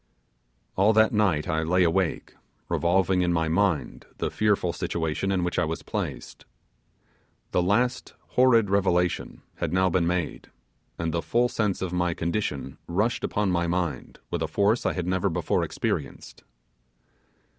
All 0.75 0.93
that 0.93 1.11
night 1.13 1.47
I 1.47 1.61
lay 1.61 1.83
awake, 1.83 2.33
revolving 2.69 3.21
in 3.21 3.31
my 3.31 3.47
mind 3.47 4.07
the 4.17 4.31
fearful 4.31 4.73
situation 4.73 5.31
in 5.31 5.43
which 5.43 5.59
I 5.59 5.63
was 5.65 5.83
placed. 5.83 6.43
The 7.51 7.61
last 7.61 8.15
horrid 8.29 8.71
revelation 8.71 9.43
had 9.57 9.71
now 9.71 9.91
been 9.91 10.07
made, 10.07 10.49
and 10.97 11.13
the 11.13 11.21
full 11.21 11.49
sense 11.49 11.83
of 11.83 11.93
my 11.93 12.15
condition 12.15 12.79
rushed 12.87 13.23
upon 13.23 13.51
my 13.51 13.67
mind 13.67 14.17
with 14.31 14.41
a 14.41 14.47
force 14.47 14.87
I 14.87 14.93
had 14.93 15.05
never 15.05 15.29
before 15.29 15.63
experienced. 15.63 16.43